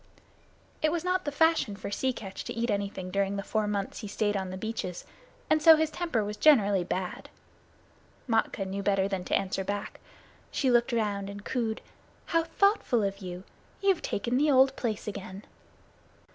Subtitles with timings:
[0.81, 3.99] It was not the fashion for Sea Catch to eat anything during the four months
[3.99, 5.05] he stayed on the beaches,
[5.47, 7.29] and so his temper was generally bad.
[8.27, 9.99] Matkah knew better than to answer back.
[10.49, 11.81] She looked round and cooed:
[12.25, 13.43] "How thoughtful of you.
[13.79, 15.45] You've taken the old place again."